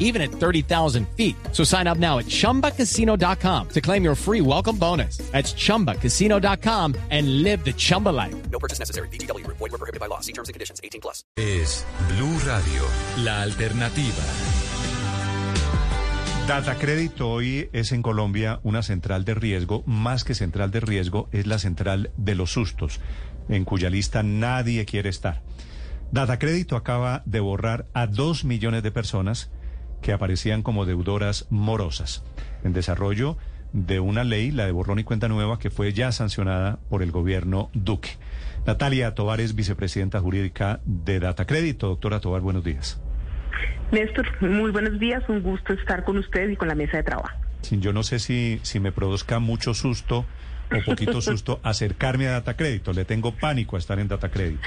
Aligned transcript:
even 0.00 0.20
at 0.20 0.32
30,000 0.32 1.06
feet. 1.16 1.36
So 1.52 1.62
sign 1.62 1.86
up 1.86 1.98
now 1.98 2.18
at 2.18 2.26
chumbacasino.com 2.26 3.68
to 3.68 3.80
claim 3.80 4.02
your 4.02 4.16
free 4.16 4.40
welcome 4.40 4.76
bonus. 4.76 5.18
That's 5.30 5.54
chumbacasino.com 5.54 6.96
and 7.10 7.44
live 7.44 7.64
the 7.64 7.72
Chumba 7.72 8.08
life. 8.08 8.34
No 8.50 8.58
purchase 8.58 8.80
necessary. 8.80 9.08
BGW. 9.08 9.46
Void 9.46 9.60
were 9.60 9.78
prohibited 9.78 10.00
by 10.00 10.06
law. 10.06 10.18
See 10.20 10.32
terms 10.32 10.48
and 10.48 10.54
conditions. 10.54 10.80
18 10.82 11.00
plus. 11.00 11.22
Es 11.36 11.86
Blue 12.08 12.38
Radio, 12.44 12.82
la 13.24 13.42
alternativa. 13.42 14.24
Data 16.50 16.74
Crédito 16.78 17.30
hoy 17.30 17.68
es 17.72 17.92
en 17.92 18.02
Colombia 18.02 18.58
una 18.64 18.82
central 18.82 19.24
de 19.24 19.34
riesgo, 19.34 19.84
más 19.86 20.24
que 20.24 20.34
central 20.34 20.72
de 20.72 20.80
riesgo, 20.80 21.28
es 21.30 21.46
la 21.46 21.60
central 21.60 22.10
de 22.16 22.34
los 22.34 22.52
sustos, 22.52 22.98
en 23.48 23.64
cuya 23.64 23.88
lista 23.88 24.24
nadie 24.24 24.84
quiere 24.84 25.10
estar. 25.10 25.42
Data 26.10 26.40
Crédito 26.40 26.74
acaba 26.74 27.22
de 27.24 27.38
borrar 27.38 27.86
a 27.94 28.08
dos 28.08 28.44
millones 28.44 28.82
de 28.82 28.90
personas 28.90 29.48
que 30.02 30.12
aparecían 30.12 30.62
como 30.62 30.86
deudoras 30.86 31.46
morosas, 31.50 32.24
en 32.64 32.72
desarrollo 32.72 33.36
de 33.72 34.00
una 34.00 34.24
ley, 34.24 34.50
la 34.50 34.66
de 34.66 34.72
borrón 34.72 34.98
y 34.98 35.04
cuenta 35.04 35.28
nueva, 35.28 35.58
que 35.58 35.70
fue 35.70 35.92
ya 35.92 36.12
sancionada 36.12 36.78
por 36.88 37.02
el 37.02 37.12
gobierno 37.12 37.70
Duque. 37.72 38.10
Natalia 38.66 39.14
Tovar 39.14 39.40
es 39.40 39.54
vicepresidenta 39.54 40.20
jurídica 40.20 40.80
de 40.84 41.20
Data 41.20 41.46
Crédito. 41.46 41.88
Doctora 41.88 42.20
Tovar, 42.20 42.40
buenos 42.42 42.64
días. 42.64 43.00
Néstor, 43.92 44.26
muy 44.42 44.70
buenos 44.70 44.98
días, 44.98 45.22
un 45.28 45.42
gusto 45.42 45.72
estar 45.72 46.04
con 46.04 46.18
usted 46.18 46.48
y 46.50 46.56
con 46.56 46.68
la 46.68 46.74
mesa 46.74 46.96
de 46.96 47.02
trabajo. 47.02 47.36
Sí, 47.62 47.78
yo 47.80 47.92
no 47.92 48.02
sé 48.02 48.18
si, 48.18 48.60
si 48.62 48.80
me 48.80 48.92
produzca 48.92 49.38
mucho 49.38 49.74
susto 49.74 50.24
o 50.70 50.84
poquito 50.84 51.20
susto 51.20 51.60
acercarme 51.62 52.28
a 52.28 52.32
Data 52.32 52.56
Crédito. 52.56 52.92
Le 52.92 53.04
tengo 53.04 53.32
pánico 53.34 53.76
a 53.76 53.78
estar 53.78 53.98
en 53.98 54.08
Data 54.08 54.30
Crédito. 54.30 54.62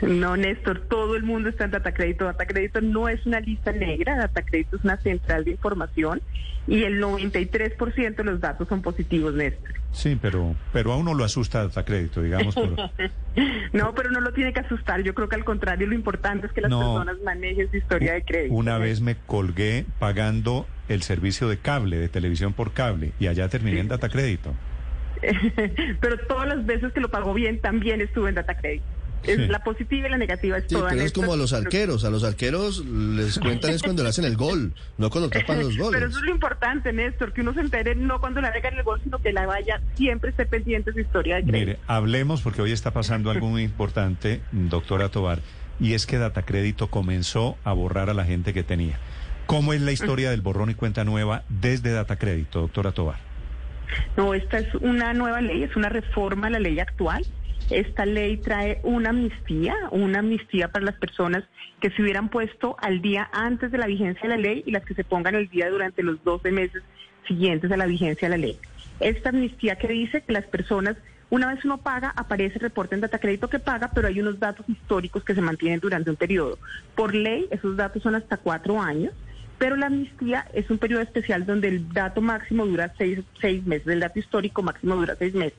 No, 0.06 0.36
Néstor, 0.36 0.80
todo 0.88 1.16
el 1.16 1.22
mundo 1.22 1.48
está 1.48 1.64
en 1.64 1.72
Data 1.72 1.92
Crédito. 1.92 2.24
Data 2.24 2.46
Crédito 2.46 2.80
no 2.80 3.08
es 3.08 3.24
una 3.26 3.40
lista 3.40 3.72
negra, 3.72 4.16
Data 4.16 4.42
Crédito 4.42 4.76
es 4.76 4.84
una 4.84 4.96
central 4.98 5.44
de 5.44 5.52
información 5.52 6.20
y 6.66 6.82
el 6.84 7.02
93% 7.02 8.14
de 8.16 8.24
los 8.24 8.40
datos 8.40 8.68
son 8.68 8.82
positivos, 8.82 9.34
Néstor. 9.34 9.74
Sí, 9.90 10.18
pero, 10.20 10.54
pero 10.72 10.92
a 10.92 10.96
uno 10.96 11.14
lo 11.14 11.24
asusta 11.24 11.62
Data 11.62 11.84
Crédito, 11.84 12.22
digamos. 12.22 12.54
Por... 12.54 12.68
no, 13.72 13.94
pero 13.94 14.10
no 14.10 14.20
lo 14.20 14.32
tiene 14.32 14.52
que 14.52 14.60
asustar. 14.60 15.02
Yo 15.02 15.14
creo 15.14 15.28
que 15.28 15.36
al 15.36 15.44
contrario, 15.44 15.86
lo 15.86 15.94
importante 15.94 16.46
es 16.46 16.52
que 16.52 16.60
las 16.60 16.70
No. 16.70 16.80
personas 16.80 17.16
manejen 17.24 17.70
su 17.70 17.76
historia 17.78 18.12
de 18.12 18.22
crédito. 18.22 18.54
Una 18.54 18.76
vez 18.78 19.00
me 19.00 19.16
colgué 19.16 19.86
pagando 19.98 20.66
el 20.88 21.02
servicio 21.02 21.48
de 21.48 21.58
cable, 21.58 21.96
de 21.96 22.08
televisión 22.08 22.52
por 22.52 22.72
cable, 22.72 23.12
y 23.18 23.26
allá 23.28 23.48
terminé 23.48 23.80
en 23.80 23.88
Data 23.88 24.08
Crédito. 24.08 24.54
pero 26.00 26.18
todas 26.28 26.48
las 26.48 26.64
veces 26.64 26.92
que 26.92 27.00
lo 27.00 27.08
pagó 27.10 27.34
bien, 27.34 27.60
también 27.60 28.00
estuve 28.00 28.28
en 28.28 28.36
Data 28.36 28.56
Crédito. 28.56 28.84
Es. 29.24 29.48
La 29.48 29.62
positiva 29.62 30.06
y 30.08 30.10
la 30.10 30.16
negativa 30.18 30.58
es 30.58 30.64
Sí, 30.68 30.74
toda. 30.74 30.90
pero 30.90 31.02
es 31.02 31.12
como 31.12 31.32
a 31.32 31.36
los 31.36 31.52
arqueros. 31.52 32.04
A 32.04 32.10
los 32.10 32.24
arqueros 32.24 32.84
les 32.86 33.38
cuentan 33.38 33.72
es 33.72 33.82
cuando 33.82 34.02
le 34.02 34.08
hacen 34.10 34.24
el 34.24 34.36
gol, 34.36 34.72
no 34.96 35.10
cuando 35.10 35.28
tapan 35.28 35.58
los 35.58 35.68
Pero 35.74 35.84
goles. 35.84 36.02
eso 36.02 36.18
es 36.18 36.24
lo 36.24 36.30
importante, 36.30 36.92
Néstor, 36.92 37.32
que 37.32 37.40
uno 37.42 37.52
se 37.54 37.60
entere 37.60 37.94
no 37.94 38.20
cuando 38.20 38.40
le 38.40 38.48
hagan 38.48 38.74
el 38.74 38.82
gol, 38.84 39.00
sino 39.02 39.18
que 39.18 39.32
la 39.32 39.46
vaya, 39.46 39.80
siempre 39.96 40.30
esté 40.30 40.46
pendiente 40.46 40.90
de 40.92 40.94
su 40.94 41.00
historia 41.00 41.36
de 41.36 41.42
crédito. 41.42 41.58
Mire, 41.58 41.78
hablemos 41.86 42.42
porque 42.42 42.62
hoy 42.62 42.72
está 42.72 42.92
pasando 42.92 43.30
algo 43.30 43.48
muy 43.48 43.62
importante, 43.62 44.40
doctora 44.52 45.08
Tobar, 45.08 45.40
y 45.80 45.94
es 45.94 46.06
que 46.06 46.18
Data 46.18 46.42
Crédito 46.42 46.88
comenzó 46.88 47.56
a 47.64 47.72
borrar 47.72 48.10
a 48.10 48.14
la 48.14 48.24
gente 48.24 48.52
que 48.54 48.62
tenía. 48.62 48.98
¿Cómo 49.46 49.72
es 49.72 49.80
la 49.80 49.92
historia 49.92 50.30
del 50.30 50.42
borrón 50.42 50.70
y 50.70 50.74
cuenta 50.74 51.04
nueva 51.04 51.42
desde 51.48 51.92
Data 51.92 52.16
Crédito, 52.16 52.60
doctora 52.60 52.92
Tobar? 52.92 53.16
No, 54.16 54.34
esta 54.34 54.58
es 54.58 54.74
una 54.74 55.14
nueva 55.14 55.40
ley, 55.40 55.62
es 55.62 55.74
una 55.74 55.88
reforma 55.88 56.48
a 56.48 56.50
la 56.50 56.58
ley 56.58 56.78
actual. 56.78 57.24
Esta 57.70 58.06
ley 58.06 58.38
trae 58.38 58.80
una 58.82 59.10
amnistía, 59.10 59.76
una 59.90 60.20
amnistía 60.20 60.68
para 60.68 60.86
las 60.86 60.94
personas 60.94 61.44
que 61.80 61.90
se 61.90 62.00
hubieran 62.00 62.30
puesto 62.30 62.76
al 62.80 63.02
día 63.02 63.28
antes 63.32 63.70
de 63.70 63.76
la 63.76 63.86
vigencia 63.86 64.22
de 64.22 64.36
la 64.36 64.40
ley 64.40 64.62
y 64.64 64.70
las 64.70 64.84
que 64.84 64.94
se 64.94 65.04
pongan 65.04 65.34
al 65.34 65.48
día 65.48 65.68
durante 65.68 66.02
los 66.02 66.22
12 66.24 66.50
meses 66.50 66.82
siguientes 67.26 67.70
a 67.70 67.76
la 67.76 67.84
vigencia 67.84 68.28
de 68.28 68.36
la 68.36 68.40
ley. 68.40 68.58
Esta 69.00 69.28
amnistía 69.28 69.76
que 69.76 69.88
dice 69.88 70.22
que 70.22 70.32
las 70.32 70.46
personas, 70.46 70.96
una 71.28 71.52
vez 71.52 71.62
uno 71.66 71.76
paga, 71.76 72.14
aparece 72.16 72.54
el 72.54 72.62
reporte 72.62 72.94
en 72.94 73.02
data 73.02 73.18
crédito 73.18 73.48
que 73.48 73.58
paga, 73.58 73.90
pero 73.94 74.08
hay 74.08 74.18
unos 74.18 74.40
datos 74.40 74.66
históricos 74.66 75.22
que 75.22 75.34
se 75.34 75.42
mantienen 75.42 75.78
durante 75.78 76.08
un 76.08 76.16
periodo. 76.16 76.58
Por 76.94 77.14
ley, 77.14 77.48
esos 77.50 77.76
datos 77.76 78.02
son 78.02 78.14
hasta 78.14 78.38
cuatro 78.38 78.80
años. 78.80 79.12
Pero 79.58 79.74
la 79.74 79.86
amnistía 79.86 80.46
es 80.54 80.70
un 80.70 80.78
periodo 80.78 81.02
especial 81.02 81.44
donde 81.44 81.66
el 81.66 81.92
dato 81.92 82.20
máximo 82.20 82.64
dura 82.64 82.94
seis, 82.96 83.18
seis 83.40 83.66
meses, 83.66 83.88
el 83.88 83.98
dato 83.98 84.20
histórico 84.20 84.62
máximo 84.62 84.94
dura 84.94 85.16
seis 85.18 85.34
meses. 85.34 85.58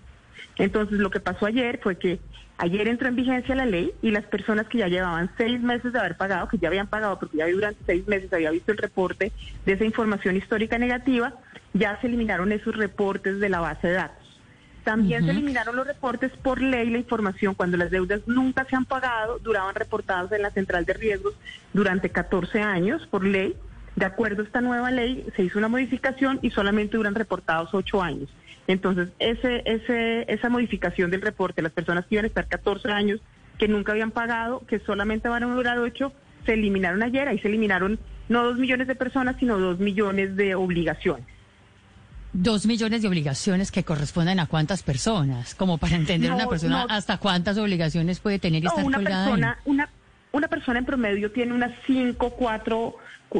Entonces 0.57 0.99
lo 0.99 1.09
que 1.09 1.19
pasó 1.19 1.45
ayer 1.45 1.79
fue 1.81 1.97
que 1.97 2.19
ayer 2.57 2.87
entró 2.87 3.07
en 3.07 3.15
vigencia 3.15 3.55
la 3.55 3.65
ley 3.65 3.93
y 4.01 4.11
las 4.11 4.25
personas 4.25 4.67
que 4.67 4.79
ya 4.79 4.87
llevaban 4.87 5.31
seis 5.37 5.61
meses 5.61 5.93
de 5.93 5.99
haber 5.99 6.17
pagado, 6.17 6.47
que 6.47 6.57
ya 6.57 6.67
habían 6.67 6.87
pagado 6.87 7.17
porque 7.19 7.37
ya 7.37 7.47
durante 7.47 7.83
seis 7.85 8.07
meses 8.07 8.31
había 8.33 8.51
visto 8.51 8.71
el 8.71 8.77
reporte 8.77 9.31
de 9.65 9.73
esa 9.73 9.85
información 9.85 10.35
histórica 10.35 10.77
negativa, 10.77 11.33
ya 11.73 11.99
se 12.01 12.07
eliminaron 12.07 12.51
esos 12.51 12.75
reportes 12.75 13.39
de 13.39 13.49
la 13.49 13.59
base 13.59 13.87
de 13.87 13.93
datos. 13.93 14.29
También 14.83 15.23
se 15.23 15.31
eliminaron 15.31 15.75
los 15.75 15.85
reportes 15.85 16.31
por 16.41 16.61
ley, 16.61 16.89
la 16.89 16.97
información 16.97 17.53
cuando 17.53 17.77
las 17.77 17.91
deudas 17.91 18.21
nunca 18.27 18.65
se 18.65 18.75
han 18.75 18.85
pagado, 18.85 19.37
duraban 19.39 19.75
reportados 19.75 20.31
en 20.31 20.41
la 20.41 20.51
central 20.51 20.85
de 20.85 20.93
riesgos 20.93 21.35
durante 21.73 22.09
14 22.09 22.61
años 22.61 23.05
por 23.07 23.23
ley. 23.23 23.55
De 23.95 24.05
acuerdo 24.05 24.41
a 24.41 24.45
esta 24.45 24.61
nueva 24.61 24.89
ley, 24.89 25.27
se 25.35 25.43
hizo 25.43 25.59
una 25.59 25.67
modificación 25.67 26.39
y 26.41 26.49
solamente 26.51 26.97
duran 26.97 27.13
reportados 27.13 27.69
8 27.73 28.01
años. 28.01 28.29
Entonces, 28.69 29.09
ese, 29.17 29.63
ese, 29.65 30.31
esa 30.31 30.47
modificación 30.47 31.09
del 31.09 31.21
reporte, 31.23 31.63
las 31.63 31.71
personas 31.71 32.05
que 32.05 32.13
iban 32.15 32.25
a 32.25 32.27
estar 32.27 32.47
14 32.47 32.91
años, 32.91 33.19
que 33.57 33.67
nunca 33.67 33.93
habían 33.93 34.11
pagado, 34.11 34.63
que 34.67 34.77
solamente 34.79 35.27
van 35.27 35.41
a 35.43 35.47
durar 35.47 35.79
8, 35.79 36.13
se 36.45 36.53
eliminaron 36.53 37.01
ayer. 37.01 37.27
Ahí 37.27 37.39
se 37.39 37.47
eliminaron 37.47 37.97
no 38.29 38.43
2 38.43 38.59
millones 38.59 38.87
de 38.87 38.93
personas, 38.93 39.37
sino 39.39 39.57
2 39.57 39.79
millones 39.79 40.35
de 40.35 40.53
obligaciones. 40.53 41.25
Dos 42.31 42.67
millones 42.67 43.01
de 43.01 43.07
obligaciones 43.07 43.71
que 43.71 43.83
corresponden 43.83 44.39
a 44.39 44.45
cuántas 44.45 44.83
personas, 44.83 45.55
como 45.55 45.79
para 45.79 45.95
entender 45.95 46.29
No, 46.29 46.35
una 46.35 46.47
persona 46.47 46.85
no. 46.85 46.93
hasta 46.93 47.17
cuántas 47.17 47.57
obligaciones 47.57 48.19
puede 48.19 48.37
tener 48.37 48.61
y 48.61 48.65
No, 48.65 48.69
estar 48.69 48.85
una 48.85 48.97
colgada 48.97 49.25
ahí. 49.25 49.31
persona, 49.31 49.57
una, 49.65 49.89
una 50.31 50.47
persona 50.47 50.77
en 50.77 50.85
promedio 50.85 51.31
tiene 51.31 51.53
unas 51.55 51.71
5, 51.87 52.29
4, 52.37 52.95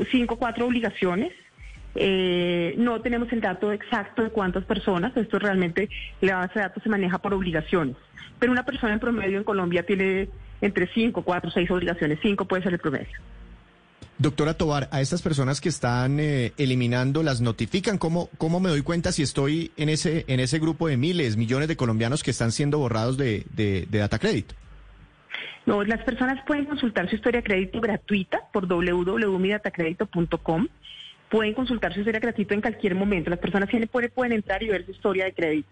5, 0.10 0.36
4 0.38 0.66
obligaciones. 0.66 1.34
Eh, 1.96 2.76
no 2.78 3.02
tenemos 3.02 3.32
el 3.32 3.42
dato 3.42 3.72
exacto 3.72 4.24
de 4.24 4.30
cuántas 4.30 4.64
personas, 4.64 5.16
esto 5.18 5.40
realmente, 5.40 5.90
la 6.22 6.38
base 6.38 6.56
de 6.56 6.62
datos 6.62 6.84
se 6.84 6.90
maneja 6.90 7.18
por 7.18 7.34
obligaciones. 7.34 7.96
Pero 8.40 8.52
una 8.52 8.66
persona 8.66 8.94
en 8.94 9.00
promedio 9.00 9.38
en 9.38 9.44
Colombia 9.44 9.86
tiene 9.86 10.30
entre 10.62 10.88
5, 10.88 11.24
4, 11.24 11.52
6 11.52 11.72
obligaciones, 11.72 12.20
5 12.22 12.46
puede 12.46 12.64
ser 12.64 12.74
el 12.74 12.80
promedio. 12.80 13.08
Doctora 14.18 14.54
Tobar, 14.54 14.90
a 14.92 15.00
estas 15.00 15.22
personas 15.22 15.62
que 15.62 15.70
están 15.70 16.20
eh, 16.20 16.52
eliminando, 16.58 17.24
¿las 17.24 17.40
notifican? 17.40 17.98
¿Cómo, 17.98 18.30
¿Cómo 18.38 18.60
me 18.60 18.68
doy 18.68 18.82
cuenta 18.82 19.14
si 19.14 19.24
estoy 19.24 19.72
en 19.78 19.88
ese, 19.88 20.26
en 20.28 20.42
ese 20.42 20.60
grupo 20.60 20.90
de 20.90 20.98
miles, 20.98 21.38
millones 21.38 21.70
de 21.70 21.78
colombianos 21.78 22.22
que 22.22 22.32
están 22.32 22.52
siendo 22.52 22.80
borrados 22.80 23.18
de, 23.18 23.46
de, 23.54 23.88
de 23.90 24.00
Data 24.00 24.20
Crédito? 24.20 24.56
No, 25.66 25.84
las 25.84 26.04
personas 26.04 26.44
pueden 26.46 26.66
consultar 26.66 27.10
su 27.10 27.16
historia 27.16 27.40
de 27.40 27.46
crédito 27.46 27.80
gratuita 27.80 28.42
por 28.52 28.68
www.midatacredito.com. 28.68 30.68
Pueden 31.30 31.54
consultar 31.54 31.94
su 31.94 32.00
historia 32.00 32.20
crédito 32.22 32.54
en 32.54 32.62
cualquier 32.62 32.96
momento. 32.96 33.30
Las 33.30 33.40
personas 33.40 33.70
tienen- 33.70 33.88
pueden, 33.88 34.10
pueden 34.12 34.34
entrar 34.34 34.64
y 34.64 34.70
ver 34.70 34.86
su 34.86 34.92
historia 34.92 35.26
de 35.26 35.34
crédito. 35.34 35.70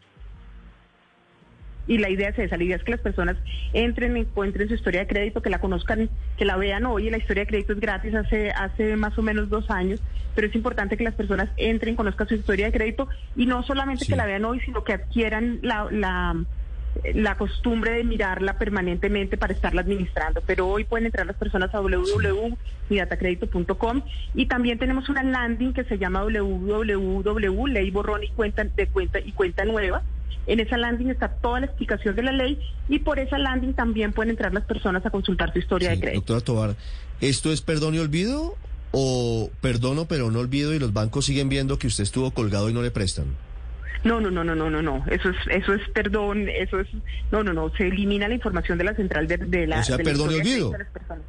Y 1.88 2.00
la 2.00 2.10
idea 2.10 2.30
es 2.30 2.38
esa, 2.38 2.58
la 2.58 2.66
idea 2.66 2.76
es 2.76 2.84
que 2.84 2.92
las 2.92 3.00
personas 3.00 3.38
entren, 3.72 4.18
encuentren 4.18 4.68
su 4.68 4.74
historia 4.74 5.00
de 5.02 5.08
crédito, 5.08 5.42
que 5.42 5.50
la 5.50 5.60
conozcan, 5.60 6.10
que 6.38 6.44
la 6.44 6.58
vean 6.58 6.86
hoy. 6.86 7.10
La 7.10 7.18
historia 7.18 7.44
de 7.44 7.48
crédito 7.48 7.72
es 7.74 7.80
gratis 7.80 8.14
hace, 8.14 8.52
hace 8.52 8.98
más 8.98 9.18
o 9.18 9.22
menos 9.22 9.50
dos 9.50 9.72
años, 9.72 10.02
pero 10.36 10.48
es 10.48 10.56
importante 10.56 10.98
que 10.98 11.06
las 11.06 11.16
personas 11.16 11.50
entren, 11.56 11.96
conozcan 11.96 12.28
su 12.28 12.36
historia 12.36 12.66
de 12.66 12.74
crédito 12.74 13.08
y 13.38 13.46
no 13.46 13.64
solamente 13.64 14.04
Sí. 14.04 14.12
que 14.12 14.18
la 14.18 14.26
vean 14.26 14.44
hoy, 14.44 14.60
sino 14.60 14.84
que 14.84 14.94
adquieran 14.94 15.60
la, 15.62 15.88
la, 15.90 16.36
la 17.14 17.36
costumbre 17.38 17.92
de 17.92 18.04
mirarla 18.04 18.58
permanentemente 18.58 19.38
para 19.38 19.54
estarla 19.54 19.82
administrando. 19.82 20.42
Pero 20.46 20.68
hoy 20.68 20.84
pueden 20.84 21.06
entrar 21.08 21.26
las 21.26 21.36
personas 21.36 21.74
a 21.74 21.80
www.midatacredito.com 21.80 24.02
y 24.36 24.46
también 24.48 24.80
tenemos 24.80 25.10
una 25.10 25.24
landing 25.24 25.74
que 25.74 25.84
se 25.84 25.98
llama 25.98 26.24
www, 26.24 27.66
ley 27.68 27.92
borrón 27.92 28.24
y 28.24 28.30
cuenta 28.30 28.64
de 28.64 28.88
cuenta 28.88 29.20
y 29.20 29.32
cuenta 29.32 29.66
nueva. 29.66 30.04
En 30.46 30.60
esa 30.62 30.78
landing 30.78 31.10
está 31.10 31.28
toda 31.30 31.60
la 31.60 31.66
explicación 31.66 32.16
de 32.16 32.24
la 32.24 32.32
ley 32.32 32.58
y 32.88 33.00
por 33.00 33.20
esa 33.20 33.38
landing 33.38 33.74
también 33.74 34.14
pueden 34.14 34.30
entrar 34.32 34.54
las 34.54 34.64
personas 34.64 35.06
a 35.06 35.10
consultar 35.10 35.52
su 35.52 35.60
historia 35.60 35.90
Sí, 35.90 35.96
de 35.96 36.02
crédito. 36.02 36.22
doctora 36.34 36.42
Tobar, 36.42 36.76
¿esto 37.20 37.52
es 37.52 37.62
perdón 37.62 37.96
y 37.96 38.00
olvido 38.00 38.56
o 38.92 39.50
perdono 39.60 40.06
pero 40.08 40.32
no 40.32 40.40
olvido 40.40 40.74
y 40.74 40.80
los 40.80 40.94
bancos 40.94 41.26
siguen 41.26 41.50
viendo 41.50 41.78
que 41.78 41.88
usted 41.88 42.04
estuvo 42.04 42.32
colgado 42.32 42.70
y 42.70 42.74
no 42.74 42.82
le 42.82 42.92
prestan? 42.92 43.26
No, 44.08 44.20
no, 44.22 44.32
no, 44.32 44.44
no, 44.44 44.56
no, 44.56 44.70
no, 44.70 44.82
no. 44.82 45.04
Eso 45.10 45.30
es, 45.30 45.36
eso 45.50 45.74
es 45.74 45.88
perdón, 45.90 46.48
eso 46.50 46.80
es, 46.80 46.88
no, 47.32 47.44
no, 47.44 47.54
no. 47.54 47.70
Se 47.76 47.88
elimina 47.88 48.28
la 48.28 48.36
información 48.36 48.78
de 48.78 48.84
la 48.86 48.94
central 48.94 49.28
de, 49.28 49.38
de 49.38 49.68
la. 49.68 49.80
O 49.80 49.84
sea, 49.84 49.98
de 49.98 50.04
perdón 50.04 50.32
y 50.32 50.36
olvido. 50.36 50.42
crédito 50.44 50.72
de 50.72 50.78
las 50.80 50.88
personas. 50.90 51.24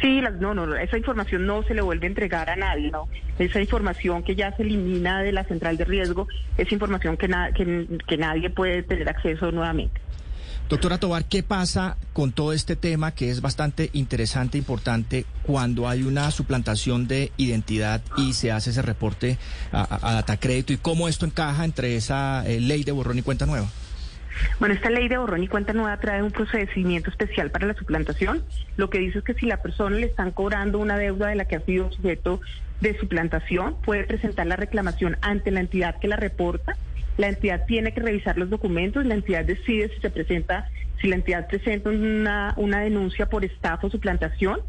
Sí, 0.00 0.20
las, 0.22 0.34
no, 0.40 0.54
no, 0.54 0.74
esa 0.76 0.96
información 0.96 1.44
no 1.44 1.62
se 1.64 1.74
le 1.74 1.82
vuelve 1.82 2.06
a 2.06 2.08
entregar 2.08 2.48
a 2.48 2.56
nadie, 2.56 2.90
¿no? 2.90 3.06
Esa 3.38 3.60
información 3.60 4.22
que 4.22 4.34
ya 4.34 4.50
se 4.56 4.62
elimina 4.62 5.22
de 5.22 5.32
la 5.32 5.44
central 5.44 5.76
de 5.76 5.84
riesgo 5.84 6.26
es 6.56 6.72
información 6.72 7.18
que, 7.18 7.28
na- 7.28 7.52
que, 7.52 7.86
que 8.06 8.16
nadie 8.16 8.48
puede 8.48 8.82
tener 8.82 9.06
acceso 9.10 9.52
nuevamente. 9.52 10.00
Doctora 10.70 10.98
Tobar, 10.98 11.24
¿qué 11.24 11.42
pasa 11.42 11.96
con 12.12 12.30
todo 12.30 12.52
este 12.52 12.76
tema 12.76 13.12
que 13.12 13.28
es 13.28 13.40
bastante 13.40 13.90
interesante 13.92 14.56
e 14.56 14.60
importante 14.60 15.24
cuando 15.42 15.88
hay 15.88 16.04
una 16.04 16.30
suplantación 16.30 17.08
de 17.08 17.32
identidad 17.36 18.00
y 18.16 18.34
se 18.34 18.52
hace 18.52 18.70
ese 18.70 18.80
reporte 18.80 19.36
a, 19.72 20.08
a, 20.08 20.14
Datacrédito 20.14 20.72
y 20.72 20.76
cómo 20.76 21.08
esto 21.08 21.26
encaja 21.26 21.64
entre 21.64 21.96
esa 21.96 22.46
eh, 22.46 22.60
ley 22.60 22.84
de 22.84 22.92
borrón 22.92 23.18
y 23.18 23.22
cuenta 23.22 23.46
nueva? 23.46 23.66
Bueno, 24.60 24.76
esta 24.76 24.90
ley 24.90 25.08
de 25.08 25.18
borrón 25.18 25.42
y 25.42 25.48
cuenta 25.48 25.72
nueva 25.72 25.96
trae 25.98 26.22
un 26.22 26.30
procedimiento 26.30 27.10
especial 27.10 27.50
para 27.50 27.66
la 27.66 27.74
suplantación. 27.74 28.44
Lo 28.76 28.90
que 28.90 28.98
dice 28.98 29.18
es 29.18 29.24
que 29.24 29.34
si 29.34 29.46
la 29.46 29.56
persona 29.56 29.96
le 29.96 30.06
están 30.06 30.30
cobrando 30.30 30.78
una 30.78 30.96
deuda 30.96 31.26
de 31.26 31.34
la 31.34 31.46
que 31.46 31.56
ha 31.56 31.60
sido 31.62 31.86
objeto 31.86 32.40
de 32.80 32.96
suplantación, 32.96 33.74
puede 33.84 34.04
presentar 34.04 34.46
la 34.46 34.54
reclamación 34.54 35.16
ante 35.20 35.50
la 35.50 35.58
entidad 35.58 35.98
que 35.98 36.06
la 36.06 36.16
reporta. 36.16 36.76
La 37.20 37.28
entidad 37.28 37.66
tiene 37.66 37.92
que 37.92 38.00
revisar 38.00 38.38
los 38.38 38.48
documentos, 38.48 39.04
la 39.04 39.12
entidad 39.12 39.44
decide 39.44 39.90
si 39.94 40.00
se 40.00 40.08
presenta, 40.08 40.66
si 41.02 41.06
la 41.06 41.16
entidad 41.16 41.48
presenta 41.48 41.90
una, 41.90 42.54
una 42.56 42.80
denuncia 42.80 43.26
por 43.26 43.44
estafa 43.44 43.88
o 43.88 43.90
suplantación 43.90 44.60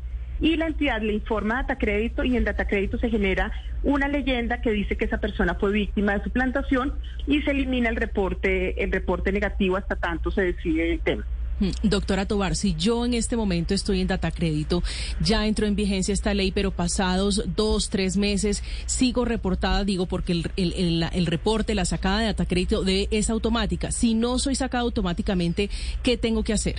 y 0.42 0.58
la 0.58 0.68
entidad 0.68 1.02
le 1.02 1.14
informa 1.14 1.60
a 1.60 1.62
Datacrédito 1.62 2.26
y 2.26 2.36
en 2.36 2.44
Datacrédito 2.44 2.98
se 2.98 3.10
genera 3.10 3.54
una 3.84 4.10
leyenda 4.10 4.60
que 4.60 4.72
dice 4.72 4.98
que 4.98 5.06
esa 5.06 5.20
persona 5.20 5.56
fue 5.56 5.72
víctima 5.72 6.18
de 6.18 6.26
suplantación 6.26 6.94
y 7.26 7.42
se 7.44 7.52
elimina 7.52 7.88
el 7.88 7.96
reporte, 7.96 8.84
el 8.84 8.92
reporte 8.92 9.32
negativo 9.32 9.78
hasta 9.78 9.96
tanto 9.96 10.30
se 10.30 10.42
decide 10.42 10.92
el 10.92 11.00
tema. 11.00 11.26
Mm, 11.62 11.88
Doctora 11.88 12.26
Tobar, 12.26 12.56
si 12.56 12.76
yo 12.76 13.06
en 13.06 13.14
este 13.14 13.38
momento 13.38 13.76
estoy 13.76 14.02
en 14.02 14.08
Datacrédito, 14.08 14.82
ya 15.20 15.46
entró 15.46 15.68
en 15.68 15.76
vigencia 15.76 16.12
esta 16.12 16.34
ley, 16.34 16.52
pero 16.52 16.72
pasados 16.72 17.44
dos, 17.56 17.90
tres 17.90 18.18
meses 18.18 18.64
sigo 18.88 19.26
reportada, 19.26 19.84
digo, 19.84 20.08
porque 20.08 20.32
el, 20.34 20.52
el, 20.58 20.74
el, 20.74 21.06
el 21.14 21.26
reporte, 21.28 21.76
la 21.76 21.86
sacada 21.86 22.20
de 22.20 22.26
Datacrédito 22.26 22.84
debe, 22.84 23.08
es 23.12 23.30
automática. 23.30 23.92
Si 23.92 24.16
no 24.16 24.40
soy 24.40 24.56
sacada 24.56 24.82
automáticamente, 24.82 25.70
¿qué 26.02 26.18
tengo 26.18 26.44
que 26.44 26.54
hacer? 26.54 26.78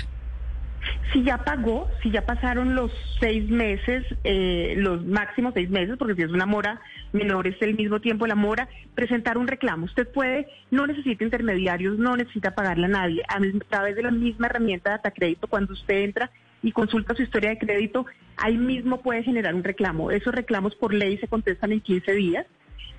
Si 1.12 1.23
ya 1.23 1.38
pagó, 1.38 1.88
si 2.02 2.11
ya 2.11 2.26
pasaron 2.26 2.75
los 2.75 2.90
seis 3.20 3.49
meses, 3.49 4.05
eh, 4.25 4.75
los 4.76 5.05
máximos 5.06 5.55
seis 5.55 5.70
meses, 5.70 5.96
porque 5.96 6.17
si 6.17 6.23
es 6.23 6.31
una 6.31 6.46
mora 6.46 6.81
menor 7.12 7.46
es 7.46 7.60
el 7.60 7.74
mismo 7.74 8.00
tiempo 8.00 8.26
la 8.26 8.34
mora, 8.34 8.68
presentar 8.94 9.38
un 9.38 9.46
reclamo. 9.46 9.86
Usted 9.86 10.08
puede, 10.08 10.48
no 10.70 10.86
necesita 10.86 11.24
intermediarios, 11.24 11.98
no 11.98 12.16
necesita 12.16 12.54
pagarle 12.54 12.86
a 12.86 12.88
nadie. 12.88 13.22
A 13.28 13.38
través 13.68 13.96
de 13.96 14.02
la 14.02 14.10
misma 14.10 14.46
herramienta 14.46 14.90
de 14.90 14.96
Datacrédito, 14.96 15.46
cuando 15.46 15.72
usted 15.72 16.02
entra 16.02 16.30
y 16.62 16.72
consulta 16.72 17.14
su 17.14 17.22
historia 17.22 17.50
de 17.50 17.58
crédito, 17.58 18.06
ahí 18.36 18.56
mismo 18.56 19.00
puede 19.00 19.22
generar 19.22 19.54
un 19.54 19.64
reclamo. 19.64 20.10
Esos 20.10 20.34
reclamos 20.34 20.74
por 20.74 20.94
ley 20.94 21.18
se 21.18 21.28
contestan 21.28 21.72
en 21.72 21.80
15 21.80 22.12
días. 22.12 22.46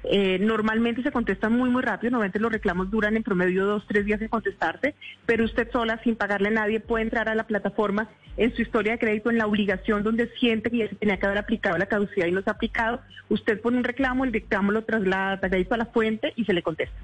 Eh, 0.06 0.38
normalmente 0.40 1.02
se 1.02 1.12
contestan 1.12 1.54
muy, 1.54 1.70
muy 1.70 1.82
rápido. 1.82 2.12
Normalmente 2.12 2.40
los 2.40 2.52
reclamos 2.52 2.92
duran 2.92 3.16
en 3.16 3.24
promedio 3.24 3.66
dos, 3.66 3.86
tres 3.88 4.06
días 4.06 4.22
en 4.22 4.28
contestarse, 4.28 4.96
pero 5.26 5.46
usted 5.46 5.72
sola, 5.72 6.00
sin 6.04 6.16
pagarle 6.16 6.50
a 6.50 6.52
nadie, 6.52 6.80
puede 6.80 7.04
entrar 7.04 7.30
a 7.30 7.36
la 7.36 7.48
plataforma 7.48 8.10
en 8.36 8.54
su 8.56 8.62
historia 8.62 8.94
de 8.94 9.00
crédito, 9.00 9.30
en 9.30 9.38
la 9.38 9.46
obligación 9.46 10.04
donde 10.04 10.30
siente 10.40 10.70
que 10.70 10.78
ya 10.78 10.90
se 10.90 10.96
tenía 10.96 11.18
que 11.18 11.26
haber 11.26 11.38
aplicado 11.38 11.78
la 11.78 11.86
caducidad 11.86 12.28
y 12.28 12.32
no 12.32 12.42
se 12.42 12.50
ha 12.50 12.54
aplicado. 12.54 13.02
Usted 13.30 13.62
pone 13.62 13.78
un 13.78 13.84
reclamo, 13.84 14.26
el 14.26 14.34
reclamo 14.34 14.72
lo 14.72 14.84
traslada 14.84 15.40
a 15.42 15.78
la 15.78 15.86
fuente 15.86 16.34
y 16.36 16.46
se 16.46 16.54
le 16.54 16.62
contesta. 16.62 16.96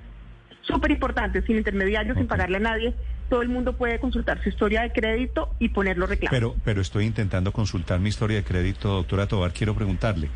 Súper 0.62 0.92
importante, 0.92 1.42
sin 1.44 1.58
intermediarios, 1.58 2.18
sin 2.18 2.28
pagarle 2.28 2.58
a 2.58 2.60
nadie. 2.60 2.94
Todo 3.30 3.42
el 3.42 3.50
mundo 3.50 3.74
puede 3.74 4.00
consultar 4.00 4.42
su 4.44 4.50
historia 4.50 4.82
de 4.82 4.92
crédito 4.92 5.50
y 5.60 5.70
poner 5.70 5.98
los 5.98 6.10
reclamos. 6.10 6.32
Pero, 6.32 6.56
pero 6.64 6.82
estoy 6.82 7.06
intentando 7.06 7.52
consultar 7.52 8.00
mi 8.00 8.10
historia 8.10 8.38
de 8.38 8.44
crédito, 8.44 8.90
doctora 8.90 9.28
Tobar. 9.28 9.52
Quiero 9.52 9.74
preguntarle, 9.74 10.30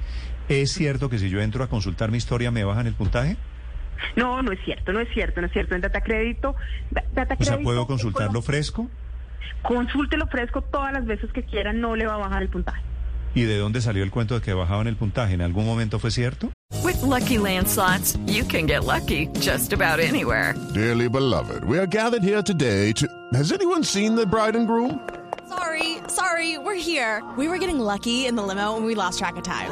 ¿es 0.50 0.72
cierto 0.72 1.10
que 1.10 1.19
si 1.19 1.30
yo 1.30 1.42
entro 1.42 1.63
a 1.63 1.68
consultar 1.68 2.12
mi 2.12 2.18
historia 2.18 2.51
me 2.51 2.63
bajan 2.63 2.88
el 2.88 2.94
puntaje? 2.94 3.38
No, 4.16 4.42
no 4.42 4.51
es 4.51 4.60
cierto, 4.63 4.92
no 4.94 5.00
es 5.00 5.10
cierto, 5.13 5.42
no 5.42 5.48
es 5.48 5.54
cierto. 5.54 5.75
En 5.75 5.81
Datacrédito, 5.81 6.56
Data 7.13 7.36
o 7.40 7.44
sea, 7.44 7.57
¿puedo 7.60 7.88
consultarlo 7.88 8.42
fresco? 8.42 8.90
Consúltelo 9.62 10.28
fresco 10.28 10.62
todas 10.62 10.92
las 10.94 11.06
veces 11.06 11.31
que 11.31 11.44
quiera, 11.44 11.74
no 11.74 11.95
le 11.95 12.06
va 12.06 12.16
a 12.16 12.18
bajar 12.18 12.42
el 12.42 12.50
puntaje. 12.50 12.81
¿Y 13.36 13.44
de 13.44 13.57
dónde 13.57 13.81
salió 13.81 14.04
el 14.04 14.12
cuento 14.12 14.36
de 14.36 14.42
que 14.42 14.54
bajaban 14.54 14.88
el 14.88 14.95
puntaje? 14.95 15.34
¿En 15.34 15.42
algún 15.42 15.66
momento 15.66 16.00
fue 16.00 16.12
cierto? 16.12 16.51
With 16.84 17.01
Lucky 17.01 17.38
Land 17.38 17.68
slots, 17.68 18.18
you 18.28 18.44
can 18.44 18.68
get 18.68 18.84
lucky 18.84 19.28
just 19.40 19.74
about 19.74 20.00
anywhere. 20.00 20.54
Dearly 20.74 21.07
beloved, 21.07 21.63
we 21.63 21.80
are 21.80 21.88
gathered 21.88 22.24
here 22.24 22.44
today 22.44 22.94
to. 22.94 23.07
Has 23.34 23.51
anyone 23.51 23.84
seen 23.84 24.16
the 24.16 24.25
bride 24.25 24.56
and 24.56 24.68
groom? 24.68 25.00
Sorry, 25.48 25.98
sorry, 26.07 26.57
we're 26.57 26.75
here. 26.75 27.24
We 27.38 27.48
were 27.48 27.57
getting 27.57 27.80
lucky 27.80 28.28
in 28.28 28.36
the 28.36 28.44
limo 28.44 28.75
and 28.75 28.86
we 28.86 28.95
lost 28.95 29.19
track 29.19 29.38
of 29.38 29.44
time. 29.44 29.72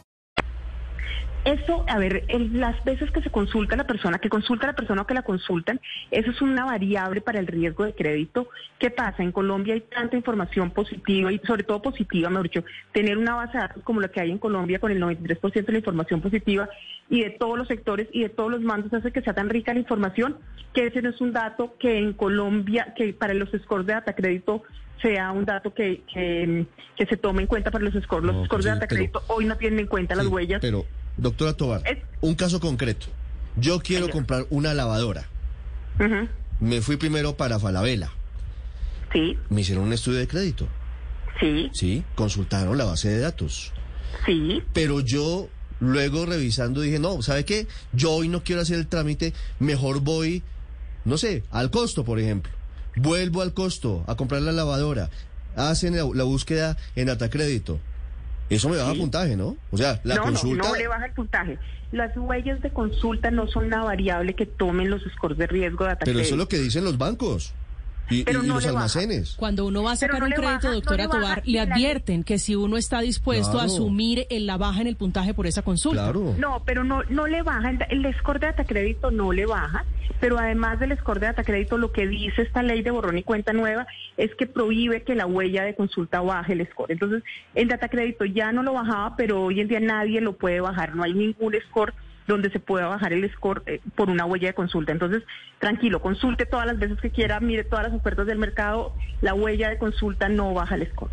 Eso, 1.43 1.83
a 1.87 1.97
ver, 1.97 2.23
el- 2.27 2.59
las 2.59 2.83
veces 2.83 3.09
que 3.09 3.21
se 3.21 3.31
consulta 3.31 3.73
a 3.73 3.77
la 3.79 3.87
persona, 3.87 4.19
que 4.19 4.29
consulta 4.29 4.67
a 4.67 4.71
la 4.71 4.75
persona 4.75 5.01
o 5.01 5.07
que 5.07 5.15
la 5.15 5.23
consultan, 5.23 5.79
eso 6.11 6.29
es 6.29 6.39
una 6.41 6.65
variable 6.65 7.19
para 7.21 7.39
el 7.39 7.47
riesgo 7.47 7.83
de 7.83 7.93
crédito. 7.95 8.47
¿Qué 8.77 8.91
pasa? 8.91 9.23
En 9.23 9.31
Colombia 9.31 9.73
hay 9.73 9.81
tanta 9.81 10.15
información 10.15 10.69
positiva 10.69 11.31
y 11.31 11.39
sobre 11.39 11.63
todo 11.63 11.81
positiva, 11.81 12.29
mejor 12.29 12.43
dicho, 12.43 12.63
tener 12.91 13.17
una 13.17 13.35
base 13.35 13.53
de 13.53 13.63
datos 13.63 13.83
como 13.83 14.01
la 14.01 14.09
que 14.09 14.21
hay 14.21 14.29
en 14.29 14.37
Colombia 14.37 14.77
con 14.79 14.91
el 14.91 14.99
93% 14.99 15.65
de 15.65 15.71
la 15.73 15.79
información 15.79 16.21
positiva 16.21 16.69
y 17.09 17.23
de 17.23 17.31
todos 17.31 17.57
los 17.57 17.67
sectores 17.67 18.07
y 18.11 18.21
de 18.21 18.29
todos 18.29 18.51
los 18.51 18.61
mandos 18.61 18.93
hace 18.93 19.11
que 19.11 19.21
sea 19.21 19.33
tan 19.33 19.49
rica 19.49 19.73
la 19.73 19.79
información 19.79 20.37
que 20.73 20.85
ese 20.87 21.01
no 21.01 21.09
es 21.09 21.19
un 21.21 21.33
dato 21.33 21.75
que 21.79 21.97
en 21.97 22.13
Colombia, 22.13 22.93
que 22.95 23.13
para 23.13 23.33
los 23.33 23.49
scores 23.63 23.87
de 23.87 23.93
data 23.93 24.13
crédito 24.13 24.63
sea 25.01 25.31
un 25.31 25.45
dato 25.45 25.73
que, 25.73 26.03
que, 26.13 26.65
que 26.95 27.05
se 27.07 27.17
tome 27.17 27.41
en 27.41 27.47
cuenta 27.47 27.71
para 27.71 27.83
los 27.83 27.95
scores. 28.03 28.25
Los 28.27 28.35
No, 28.35 28.45
scores 28.45 28.63
pues 28.63 28.65
de 28.65 28.69
sí, 28.71 28.75
data 28.75 28.87
crédito 28.87 29.23
hoy 29.27 29.45
no 29.45 29.57
tienen 29.57 29.79
en 29.79 29.87
cuenta 29.87 30.13
las 30.13 30.27
huellas. 30.27 30.61
Pero, 30.61 30.85
doctora 31.17 31.53
Tobar, 31.53 31.81
Es- 31.85 31.97
un 32.21 32.35
caso 32.35 32.59
concreto. 32.59 33.07
Yo 33.57 33.79
quiero 33.81 34.09
comprar 34.09 34.45
una 34.49 34.73
lavadora. 34.73 35.27
Me 36.59 36.81
fui 36.81 36.97
primero 36.97 37.35
para 37.37 37.59
Falabella. 37.59 38.11
Sí, 39.13 39.37
Me 39.49 39.61
hicieron 39.61 39.85
un 39.85 39.93
estudio 39.93 40.19
de 40.19 40.27
crédito. 40.27 40.67
sí, 41.39 41.69
Sí, 41.73 42.03
consultaron 42.15 42.77
la 42.77 42.85
base 42.85 43.09
de 43.09 43.19
datos. 43.19 43.73
sí. 44.25 44.61
Pero 44.73 44.99
yo 45.01 45.49
luego 45.79 46.25
revisando 46.25 46.81
dije, 46.81 46.99
no, 46.99 47.21
¿sabe 47.21 47.43
qué? 47.43 47.67
Yo 47.93 48.11
hoy 48.11 48.29
no 48.29 48.43
quiero 48.43 48.61
hacer 48.61 48.77
el 48.77 48.87
trámite, 48.87 49.33
mejor 49.59 49.99
voy, 50.01 50.43
no 51.03 51.17
sé, 51.17 51.43
al 51.51 51.71
costo, 51.71 52.05
por 52.05 52.19
ejemplo. 52.19 52.51
Vuelvo 52.95 53.41
al 53.41 53.53
costo 53.53 54.03
a 54.07 54.15
comprar 54.15 54.41
la 54.43 54.51
lavadora. 54.51 55.09
Hacen 55.55 55.95
la, 55.97 56.07
la 56.13 56.23
búsqueda 56.23 56.77
en 56.95 57.09
Atacrédito. 57.09 57.79
Eso 58.55 58.69
me 58.69 58.77
baja 58.77 58.91
Sí. 58.93 58.99
puntaje, 58.99 59.35
¿no? 59.35 59.55
O 59.71 59.77
sea, 59.77 59.99
la 60.03 60.15
no, 60.15 60.23
consulta... 60.23 60.63
no, 60.63 60.69
no 60.71 60.75
le 60.75 60.87
baja 60.87 61.05
el 61.05 61.13
puntaje. 61.13 61.57
Las 61.91 62.15
huellas 62.15 62.61
de 62.61 62.69
consulta 62.71 63.31
no 63.31 63.47
son 63.47 63.65
una 63.65 63.83
variable 63.83 64.33
que 64.33 64.45
tomen 64.45 64.89
los 64.89 65.01
scores 65.15 65.37
de 65.37 65.47
riesgo 65.47 65.85
de 65.85 65.95
Pero 65.95 66.11
ataque. 66.11 66.21
eso 66.21 66.33
es 66.35 66.37
lo 66.37 66.47
que 66.47 66.57
dicen 66.59 66.83
los 66.83 66.97
bancos 66.97 67.53
y, 68.09 68.23
Pero 68.23 68.41
y- 68.41 68.45
y 68.45 68.47
no 68.47 68.55
los 68.55 68.63
baja. 68.65 68.75
almacenes. 68.77 69.35
Cuando 69.37 69.65
uno 69.65 69.83
va 69.83 69.93
a 69.93 69.95
sacar 69.95 70.19
no 70.19 70.25
un 70.25 70.31
crédito, 70.31 70.51
baja- 70.53 70.67
no 70.67 70.73
doctora 70.73 71.03
le 71.05 71.09
Tobar, 71.09 71.41
le 71.45 71.59
advierten 71.59 72.23
que 72.23 72.39
si 72.39 72.55
uno 72.55 72.77
está 72.77 72.99
dispuesto 73.01 73.59
a 73.59 73.63
asumir 73.63 74.27
en 74.29 74.45
la 74.45 74.57
baja 74.57 74.81
en 74.81 74.87
el 74.87 74.95
puntaje 74.97 75.33
por 75.33 75.47
esa 75.47 75.61
consulta. 75.61 76.03
Claro. 76.03 76.35
No, 76.37 76.63
pero 76.65 76.83
no, 76.83 77.03
no 77.09 77.27
le 77.27 77.41
baja, 77.41 77.71
el 77.89 78.13
score 78.19 78.39
de 78.39 78.47
datacrédito 78.47 79.11
no 79.11 79.31
le 79.31 79.45
baja, 79.45 79.85
pero 80.19 80.37
además 80.37 80.79
del 80.79 80.97
score 80.97 81.19
de 81.19 81.27
datacrédito, 81.27 81.77
lo 81.77 81.91
que 81.91 82.05
dice 82.07 82.41
esta 82.41 82.61
ley 82.63 82.81
de 82.81 82.91
borrón 82.91 83.17
y 83.17 83.23
cuenta 83.23 83.53
nueva 83.53 83.87
es 84.17 84.33
que 84.35 84.45
prohíbe 84.45 85.03
que 85.03 85.15
la 85.15 85.25
huella 85.25 85.63
de 85.63 85.73
consulta 85.75 86.19
baje 86.21 86.53
el 86.53 86.67
score. 86.69 86.91
Entonces, 86.91 87.23
en 87.55 87.69
datacrédito 87.69 88.25
ya 88.25 88.51
no 88.51 88.61
lo 88.61 88.73
bajaba, 88.73 89.15
pero 89.15 89.41
hoy 89.43 89.61
en 89.61 89.67
día 89.69 89.79
nadie 89.79 90.19
lo 90.21 90.33
puede 90.33 90.59
bajar, 90.59 90.95
no 90.95 91.03
hay 91.03 91.13
ningún 91.13 91.55
score 91.69 91.93
donde 92.27 92.49
se 92.49 92.59
pueda 92.59 92.87
bajar 92.87 93.13
el 93.13 93.29
score 93.31 93.63
eh, 93.65 93.81
por 93.95 94.09
una 94.09 94.25
huella 94.25 94.49
de 94.49 94.53
consulta. 94.53 94.91
Entonces, 94.91 95.23
tranquilo, 95.59 96.01
consulte 96.01 96.45
todas 96.45 96.65
las 96.65 96.79
veces 96.79 96.99
que 96.99 97.11
quiera, 97.11 97.39
mire 97.39 97.63
todas 97.63 97.85
las 97.85 97.93
ofertas 97.93 98.25
del 98.25 98.37
mercado, 98.37 98.93
la 99.21 99.33
huella 99.33 99.69
de 99.69 99.77
consulta 99.77 100.29
no 100.29 100.53
baja 100.53 100.75
el 100.75 100.89
score. 100.91 101.11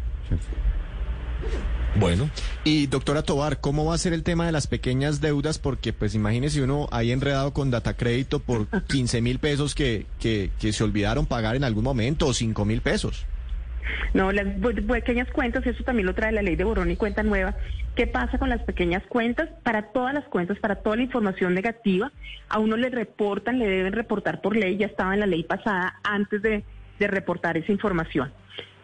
Bueno. 1.97 2.31
Y 2.65 2.87
doctora 2.87 3.23
Tobar, 3.23 3.61
¿cómo 3.61 3.85
va 3.85 3.95
a 3.95 3.99
ser 3.99 4.13
el 4.13 4.23
tema 4.23 4.47
de 4.47 4.53
las 4.53 4.67
pequeñas 4.67 5.21
deudas? 5.21 5.59
Porque 5.59 5.93
pues 5.93 6.15
imagínese 6.15 6.63
uno 6.63 6.89
ahí 6.93 7.13
enredado 7.13 7.53
con 7.53 7.71
datacrédito 7.71 8.41
por 8.41 8.67
15 8.89 9.21
mil 9.21 9.39
pesos 9.39 9.75
que, 9.75 10.07
que, 10.21 10.51
que 10.61 10.73
se 10.73 10.85
olvidaron 10.85 11.27
pagar 11.27 11.57
en 11.57 11.65
algún 11.65 11.85
momento 11.85 12.27
o 12.27 12.35
5 12.35 12.65
mil 12.65 12.83
pesos. 12.83 13.27
No, 14.15 14.33
las 14.33 14.47
pequeñas 14.87 15.29
cuentas, 15.31 15.67
eso 15.67 15.85
también 15.85 16.07
lo 16.07 16.15
trae 16.15 16.33
la 16.33 16.43
ley 16.43 16.57
de 16.57 16.65
borrón 16.65 16.91
y 16.91 16.97
cuenta 16.97 17.23
nueva. 17.23 17.55
¿Qué 17.95 18.07
pasa 18.07 18.39
con 18.39 18.49
las 18.49 18.63
pequeñas 18.63 19.03
cuentas? 19.09 19.49
Para 19.63 19.93
todas 19.93 20.15
las 20.15 20.25
cuentas, 20.25 20.59
para 20.59 20.77
toda 20.77 20.97
la 20.97 21.03
información 21.03 21.55
negativa, 21.55 22.13
a 22.49 22.59
uno 22.59 22.77
le 22.77 22.91
reportan, 22.91 23.59
le 23.59 23.69
deben 23.69 23.93
reportar 23.93 24.41
por 24.41 24.57
ley, 24.57 24.77
ya 24.77 24.87
estaba 24.87 25.15
en 25.15 25.21
la 25.21 25.27
ley 25.27 25.43
pasada 25.43 25.97
antes 26.05 26.43
de, 26.43 26.65
de 26.99 27.07
reportar 27.07 27.57
esa 27.57 27.73
información. 27.73 28.33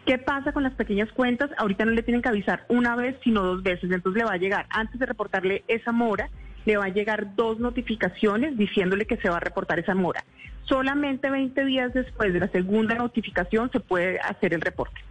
¿Qué 0.05 0.19
pasa 0.19 0.51
con 0.51 0.61
las 0.61 0.73
pequeñas 0.73 1.11
cuentas? 1.11 1.49
Ahorita 1.57 1.83
no 1.83 1.91
le 1.91 2.03
tienen 2.03 2.21
que 2.21 2.29
avisar 2.29 2.65
una 2.69 2.95
vez, 2.95 3.15
sino 3.23 3.41
dos 3.41 3.63
veces. 3.63 3.89
Entonces 3.91 4.19
le 4.19 4.25
va 4.25 4.33
a 4.33 4.37
llegar, 4.37 4.67
antes 4.69 4.99
de 4.99 5.05
reportarle 5.07 5.63
esa 5.67 5.91
mora, 5.91 6.29
le 6.65 6.77
va 6.77 6.85
a 6.85 6.89
llegar 6.89 7.35
dos 7.35 7.59
notificaciones 7.59 8.57
diciéndole 8.57 9.05
que 9.05 9.17
se 9.17 9.29
va 9.29 9.37
a 9.37 9.39
reportar 9.39 9.79
esa 9.79 9.95
mora. 9.95 10.23
Solamente 10.65 11.29
20 11.29 11.65
días 11.65 11.93
después 11.93 12.33
de 12.33 12.39
la 12.39 12.47
segunda 12.49 12.95
notificación 12.95 13.69
se 13.71 13.79
puede 13.79 14.19
hacer 14.19 14.53
el 14.53 14.61
reporte. 14.61 15.01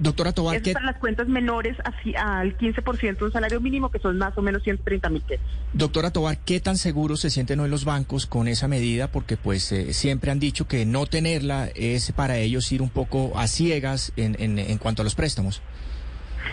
Doctora 0.00 0.32
Tobar, 0.32 0.56
Es 0.56 0.62
¿qué, 0.62 0.72
para 0.72 0.86
las 0.86 0.96
cuentas 0.96 1.28
menores 1.28 1.76
al 2.16 2.56
15% 2.56 3.18
de 3.18 3.24
un 3.24 3.32
salario 3.32 3.60
mínimo, 3.60 3.90
que 3.90 3.98
son 3.98 4.16
más 4.16 4.36
o 4.38 4.42
menos 4.42 4.62
130 4.62 5.10
mil 5.10 5.20
pesos. 5.20 5.44
doctora 5.74 6.10
Tobar, 6.10 6.38
¿qué 6.38 6.58
tan 6.58 6.78
seguros 6.78 7.20
se 7.20 7.28
sienten 7.28 7.60
hoy 7.60 7.68
los 7.68 7.84
bancos 7.84 8.24
con 8.24 8.48
esa 8.48 8.66
medida? 8.66 9.08
Porque 9.08 9.36
pues 9.36 9.70
eh, 9.72 9.92
siempre 9.92 10.30
han 10.30 10.38
dicho 10.38 10.66
que 10.66 10.86
no 10.86 11.04
tenerla 11.04 11.68
es 11.74 12.12
para 12.12 12.38
ellos 12.38 12.72
ir 12.72 12.80
un 12.80 12.88
poco 12.88 13.32
a 13.36 13.46
ciegas 13.46 14.14
en, 14.16 14.36
en, 14.38 14.58
en 14.58 14.78
cuanto 14.78 15.02
a 15.02 15.04
los 15.04 15.14
préstamos. 15.14 15.60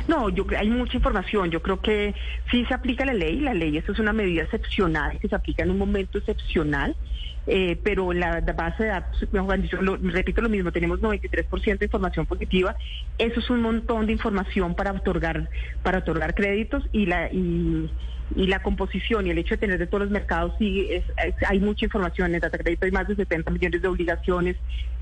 No, 0.07 0.29
yo 0.29 0.45
hay 0.57 0.69
mucha 0.69 0.95
información. 0.97 1.49
Yo 1.51 1.61
creo 1.61 1.79
que 1.81 2.13
sí 2.51 2.65
se 2.65 2.73
aplica 2.73 3.05
la 3.05 3.13
ley. 3.13 3.39
La 3.39 3.53
ley, 3.53 3.77
eso 3.77 3.91
es 3.91 3.99
una 3.99 4.13
medida 4.13 4.43
excepcional 4.43 5.19
que 5.19 5.27
se 5.27 5.35
aplica 5.35 5.63
en 5.63 5.71
un 5.71 5.77
momento 5.77 6.17
excepcional. 6.17 6.95
eh, 7.49 7.79
pero 7.81 8.11
la, 8.11 8.41
base 8.41 8.83
de 8.83 8.89
datos, 8.89 9.25
lo- 9.81 9.95
repito 9.95 10.41
lo 10.41 10.49
mismo, 10.49 10.69
tenemos 10.73 10.99
93% 10.99 11.79
de 11.79 11.85
información 11.85 12.25
positiva. 12.25 12.75
Eso 13.17 13.39
es 13.39 13.49
un 13.49 13.61
montón 13.61 14.05
de 14.05 14.11
información 14.11 14.75
para 14.75 14.91
otorgar 14.91 15.49
para 15.81 15.99
otorgar 15.99 16.33
créditos 16.35 16.83
y 16.91 17.05
la 17.05 17.29
y, 17.31 17.89
y 18.35 18.47
la 18.47 18.61
composición 18.61 19.25
y 19.27 19.29
el 19.31 19.37
hecho 19.37 19.55
de 19.55 19.57
tener 19.59 19.79
de 19.79 19.87
todos 19.87 20.01
los 20.03 20.11
mercados 20.11 20.53
sí 20.59 20.87
es, 20.89 21.03
es- 21.25 21.35
hay 21.47 21.59
mucha 21.59 21.85
información 21.85 22.33
en 22.35 22.41
Data 22.41 22.57
Crédito 22.57 22.85
hay 22.85 22.91
más 22.91 23.07
de 23.07 23.15
70 23.15 23.51
millones 23.51 23.81
de 23.81 23.87
obligaciones 23.87 24.55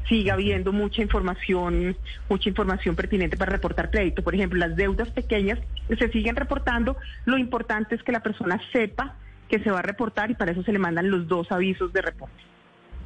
sigue 0.07 0.29
habiendo 0.31 0.71
mucha 0.71 1.01
información 1.01 1.97
mucha 2.29 2.49
información 2.49 2.95
pertinente 2.95 3.35
para 3.37 3.51
reportar 3.51 3.89
crédito 3.89 4.23
por 4.23 4.35
ejemplo 4.35 4.59
las 4.59 4.75
deudas 4.75 5.09
pequeñas 5.09 5.57
se 5.97 6.09
siguen 6.09 6.35
reportando 6.35 6.95
lo 7.25 7.37
importante 7.39 7.95
es 7.95 8.03
que 8.03 8.11
la 8.11 8.21
persona 8.21 8.61
sepa 8.71 9.15
que 9.49 9.59
se 9.59 9.71
va 9.71 9.79
a 9.79 9.83
reportar 9.83 10.29
y 10.29 10.35
para 10.35 10.51
eso 10.51 10.61
se 10.63 10.71
le 10.71 10.79
mandan 10.79 11.09
los 11.09 11.27
dos 11.27 11.51
avisos 11.51 11.91
de 11.93 12.01
reporte 12.01 12.35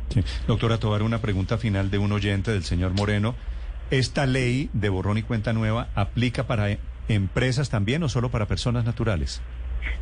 Sí. 0.10 0.24
Doctora 0.48 0.80
Tobar, 0.80 1.04
una 1.04 1.22
pregunta 1.22 1.60
final 1.60 1.92
de 1.92 2.00
un 2.00 2.12
oyente 2.12 2.50
del 2.50 2.64
señor 2.64 2.94
Moreno. 2.96 3.36
¿Esta 3.92 4.26
ley 4.26 4.68
de 4.74 4.90
borrón 4.90 5.20
y 5.20 5.22
cuenta 5.22 5.54
nueva 5.54 5.90
aplica 5.94 6.48
para 6.48 6.78
empresas 7.10 7.70
también 7.70 8.02
o 8.02 8.10
solo 8.10 8.30
para 8.32 8.48
personas 8.48 8.86
naturales? 8.86 9.40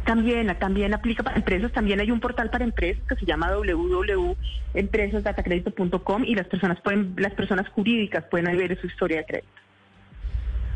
También, 0.06 0.56
también 0.60 0.94
aplica 0.94 1.24
para 1.24 1.36
empresas, 1.36 1.72
también 1.72 2.00
hay 2.00 2.12
un 2.12 2.20
portal 2.20 2.50
para 2.50 2.64
empresas 2.64 3.04
que 3.08 3.16
se 3.16 3.26
llama 3.26 3.52
www.empresasdatacredito.com 3.52 6.24
y 6.24 6.36
las 6.36 6.48
personas 6.48 6.80
pueden, 6.82 7.16
las 7.18 7.34
personas 7.34 7.68
jurídicas 7.70 8.24
pueden 8.26 8.56
ver 8.58 8.80
su 8.80 8.88
historia 8.88 9.18
de 9.18 9.26
crédito. 9.26 9.50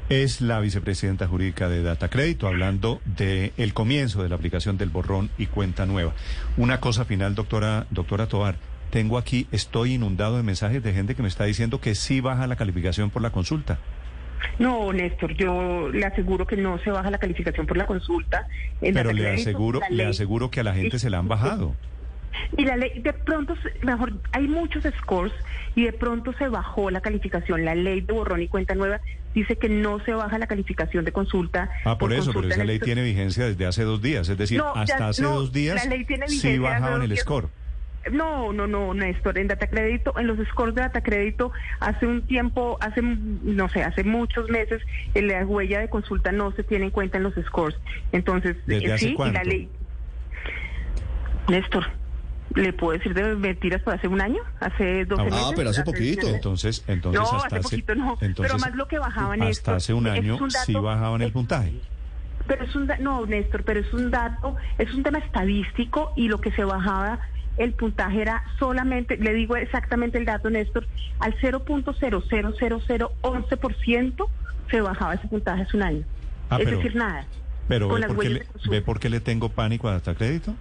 Es 0.10 0.42
la 0.42 0.60
vicepresidenta 0.60 1.26
jurídica 1.26 1.70
de 1.70 1.84
Data 1.84 2.10
Crédito 2.10 2.46
hablando 2.46 3.00
del 3.06 3.54
el 3.56 3.74
comienzo 3.74 4.22
de 4.22 4.28
la 4.28 4.36
aplicación 4.36 4.78
del 4.78 4.90
borrón 4.90 5.30
y 5.38 5.46
cuenta 5.46 5.86
nueva. 5.86 6.14
Una 6.58 6.82
cosa 6.82 7.06
final, 7.06 7.34
doctora, 7.34 7.86
doctora 7.92 8.28
Tobar. 8.28 8.58
Tengo 8.90 9.18
aquí, 9.18 9.48
estoy 9.54 9.94
inundado 9.94 10.36
de 10.36 10.44
mensajes 10.44 10.84
de 10.84 10.92
gente 10.92 11.16
que 11.16 11.22
me 11.22 11.30
está 11.30 11.46
diciendo 11.46 11.80
que 11.80 11.96
sí 11.96 12.20
baja 12.20 12.46
la 12.46 12.58
calificación 12.58 13.10
por 13.10 13.22
la 13.22 13.30
consulta. 13.30 13.80
No, 14.60 14.92
Néstor, 14.94 15.34
yo 15.34 15.90
le 15.90 16.06
aseguro 16.06 16.46
que 16.46 16.58
no 16.58 16.78
se 16.80 16.92
baja 16.92 17.10
la 17.12 17.18
calificación 17.18 17.66
por 17.68 17.78
la 17.78 17.86
consulta. 17.86 18.48
en 18.82 18.94
Pero 18.94 19.12
le 19.14 19.30
aseguro, 19.30 19.80
le 19.90 20.06
aseguro 20.06 20.50
que 20.52 20.60
a 20.60 20.64
la 20.64 20.74
gente 20.74 21.00
se 21.00 21.10
la 21.10 21.20
han 21.20 21.28
bajado. 21.28 21.76
Y 22.58 22.64
la 22.66 22.78
ley, 22.78 23.02
de 23.02 23.14
pronto, 23.14 23.56
mejor, 23.84 24.14
hay 24.32 24.48
muchos 24.48 24.84
scores 25.02 25.34
y 25.76 25.84
de 25.86 25.94
pronto 25.94 26.34
se 26.34 26.48
bajó 26.48 26.90
la 26.90 27.02
calificación. 27.02 27.66
La 27.66 27.76
ley 27.76 28.02
de 28.02 28.14
borrón 28.14 28.42
y 28.42 28.48
cuenta 28.48 28.74
nueva 28.74 29.00
dice 29.34 29.56
que 29.58 29.70
no 29.70 30.00
se 30.04 30.14
baja 30.14 30.38
la 30.38 30.48
calificación 30.48 31.06
de 31.06 31.12
consulta. 31.12 31.70
Ah, 31.86 31.98
por, 31.98 32.14
eso, 32.14 32.32
pero 32.34 32.48
esa 32.50 32.64
ley 32.64 32.80
tiene 32.80 33.04
vigencia 33.04 33.46
desde 33.46 33.66
hace 33.66 33.84
dos 33.84 34.02
días. 34.02 34.28
Es 34.30 34.38
decir, 34.38 34.58
No, 34.60 34.74
ya- 34.76 34.82
hasta 34.82 35.08
hace 35.10 35.22
no, 35.24 35.36
dos 35.36 35.52
días 35.52 35.76
la 35.86 35.90
ley 35.96 36.06
tiene 36.06 36.28
sí 36.28 36.36
vigencia 36.36 36.70
hace 36.72 36.82
bajaban 36.82 37.02
el 37.04 37.18
score. 37.18 37.50
No, 38.12 38.52
no, 38.52 38.66
no, 38.66 38.94
Néstor, 38.96 39.38
en 39.38 39.48
Data 39.48 39.68
Crédito, 39.68 40.14
en 40.18 40.26
los 40.28 40.38
scores 40.48 40.74
de 40.74 40.82
Data 40.82 41.02
Crédito, 41.02 41.52
hace 41.80 42.08
un 42.08 42.24
tiempo, 42.24 42.78
hace, 42.82 43.02
no 43.04 43.70
sé, 43.70 43.84
hace 43.84 44.04
muchos 44.04 44.50
meses, 44.50 44.82
la 45.14 45.46
huella 45.46 45.80
de 45.82 45.90
consulta 45.90 46.32
no 46.32 46.52
se 46.54 46.64
tiene 46.64 46.86
en 46.86 46.92
cuenta 46.92 47.18
en 47.18 47.24
los 47.24 47.34
scores. 47.46 47.78
Entonces, 48.12 48.58
¿Desde 48.66 48.88
eh, 48.88 48.94
hace 48.94 49.06
sí, 49.06 49.12
y 49.12 49.16
cuánto? 49.16 49.38
la 49.38 49.44
ley. 49.44 49.70
Néstor, 51.48 51.86
¿le 52.56 52.74
puedo 52.74 52.98
decir 52.98 53.14
de 53.14 53.36
mentiras 53.36 53.82
por 53.82 53.94
hace 53.94 54.08
un 54.08 54.22
año? 54.22 54.42
¿Hace 54.60 55.06
12 55.06 55.22
Ah, 55.22 55.26
meses? 55.26 55.54
pero 55.56 55.70
hace 55.70 55.84
poquito. 55.84 56.28
Entonces, 56.28 56.84
entonces 56.88 57.22
No, 57.22 57.38
hasta 57.38 57.56
hace 57.58 57.64
poquito 57.64 57.96
no, 57.96 58.16
pero 58.20 58.28
entonces, 58.30 58.62
más 58.62 58.76
lo 58.76 58.88
que 58.88 59.00
bajaban 59.00 59.42
hasta 59.44 59.76
hace 59.76 59.94
un 59.94 60.08
año 60.08 60.38
un 60.38 60.50
dato- 60.50 60.66
sí 60.66 60.74
bajaban 60.74 61.22
el 61.22 61.32
puntaje. 61.32 61.74
Pero 62.48 62.64
es 62.66 62.76
un 62.76 62.88
da- 62.88 62.98
no, 62.98 63.26
Néstor, 63.26 63.64
pero 63.64 63.80
es 63.80 63.94
un 63.94 64.10
dato, 64.12 64.56
es 64.78 64.92
un 64.94 65.04
tema 65.04 65.20
estadístico 65.20 66.14
y 66.16 66.28
lo 66.28 66.42
que 66.42 66.52
se 66.52 66.64
bajaba 66.64 67.20
el 67.58 67.74
puntaje 67.74 68.22
era 68.22 68.44
solamente, 68.60 69.18
le 69.18 69.34
digo 69.34 69.56
exactamente 69.56 70.18
el 70.18 70.26
dato, 70.26 70.50
Néstor, 70.50 70.86
al 71.20 71.36
0.00011% 71.40 74.28
se 74.70 74.82
bajaba 74.82 75.14
ese 75.16 75.28
puntaje 75.28 75.64
hace 75.64 75.78
un 75.78 75.84
año. 75.84 76.04
Ah, 76.50 76.58
es 76.60 76.66
pero- 76.66 76.78
decir, 76.78 76.96
nada. 76.96 77.26
Pero 77.68 77.88
Con 77.90 78.02
¿ve 78.02 78.08
las 78.08 78.16
por, 78.16 78.24
le, 78.26 78.34
de 78.40 78.46
consulta. 78.46 78.70
¿ve 78.72 78.82
por 78.82 79.00
qué 79.00 79.10
le 79.10 79.20
tengo 79.20 79.50
pánico 79.50 79.88
a 79.88 79.92
Data 79.94 80.16
Crédito? 80.16 80.56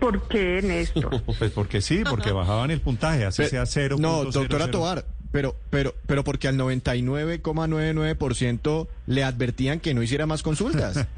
¿Por 0.00 0.28
qué, 0.28 0.60
Néstor? 0.62 1.22
Pues 1.38 1.50
porque 1.52 1.80
sí, 1.80 2.02
porque 2.08 2.30
bajaban 2.32 2.70
el 2.70 2.80
puntaje, 2.80 3.24
así 3.24 3.42
Pe- 3.42 3.48
sea 3.48 3.64
0. 3.66 3.96
No, 3.98 4.24
doctora 4.24 4.70
Tobar, 4.70 5.06
pero, 5.32 5.56
pero, 5.70 5.94
pero 6.06 6.22
porque 6.22 6.48
al 6.48 6.56
99,99% 6.58 8.88
le 9.06 9.24
advertían 9.24 9.80
que 9.80 9.94
no 9.94 10.02
hiciera 10.02 10.26
más 10.26 10.42
consultas. 10.42 11.06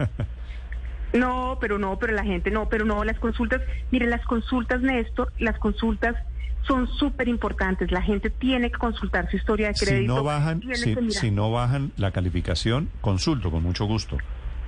No, 1.13 1.59
pero 1.61 1.79
no, 1.79 1.99
pero 1.99 2.13
la 2.13 2.25
gente 2.25 2.51
no, 2.51 2.69
pero 2.69 2.85
no, 2.85 3.03
las 3.05 3.19
consultas, 3.19 3.63
miren, 3.91 4.11
las 4.11 4.25
consultas, 4.25 4.83
Néstor, 4.83 5.33
las 5.39 5.59
consultas 5.59 6.17
son 6.67 6.87
súper 6.87 7.29
importantes. 7.29 7.91
La 7.91 8.03
gente 8.03 8.31
tiene 8.31 8.71
que 8.71 8.79
consultar 8.79 9.31
su 9.31 9.37
historia 9.37 9.69
de 9.69 9.75
crédito. 9.75 10.01
Si 10.01 10.19
no 10.19 10.23
bajan, 10.23 10.63
si, 11.11 11.31
no 11.31 11.51
bajan 11.51 11.93
la 11.97 12.11
calificación, 12.11 12.91
consulto 13.01 13.51
con 13.51 13.63
mucho 13.63 13.87
gusto. 13.87 14.19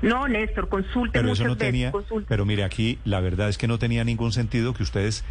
No, 0.02 0.26
Néstor, 0.26 0.68
consulte 0.70 1.18
Pero 1.18 1.32
eso 1.32 1.44
no 1.44 1.50
veces, 1.50 1.66
tenía, 1.66 1.92
consulte. 1.92 2.26
pero 2.26 2.46
mire 2.46 2.64
aquí, 2.64 2.98
la 3.04 3.20
verdad 3.20 3.50
es 3.50 3.58
que 3.58 3.68
no 3.68 3.78
tenía 3.78 4.02
ningún 4.02 4.32
sentido 4.32 4.72
que 4.72 4.82
ustedes 4.82 5.24